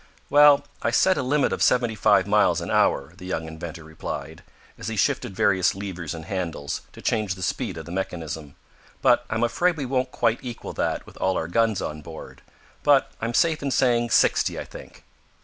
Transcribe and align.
"Well, 0.31 0.65
I 0.81 0.89
set 0.89 1.15
a 1.15 1.21
limit 1.21 1.53
of 1.53 1.61
seventy 1.61 1.93
five 1.93 2.25
miles 2.25 2.59
an 2.59 2.71
hour," 2.71 3.13
the 3.17 3.25
young 3.27 3.45
inventor 3.47 3.83
replied, 3.83 4.41
as 4.75 4.87
he 4.87 4.95
shifted 4.95 5.35
various 5.35 5.75
levers 5.75 6.15
and 6.15 6.25
handles, 6.25 6.81
to 6.93 7.03
change 7.03 7.35
the 7.35 7.43
speed 7.43 7.77
of 7.77 7.85
the 7.85 7.91
mechanism. 7.91 8.55
"But 9.03 9.27
I'm 9.29 9.43
afraid 9.43 9.77
we 9.77 9.85
won't 9.85 10.09
quite 10.11 10.39
equal 10.41 10.73
that 10.73 11.05
with 11.05 11.17
all 11.17 11.37
our 11.37 11.47
guns 11.47 11.83
on 11.83 12.01
board. 12.01 12.41
But 12.81 13.11
I'm 13.21 13.35
safe 13.35 13.61
in 13.61 13.69
saying 13.69 14.09
sixty, 14.09 14.57
I 14.59 14.63
think." 14.63 15.03